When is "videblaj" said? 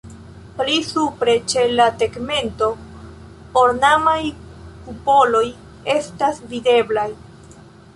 6.57-7.11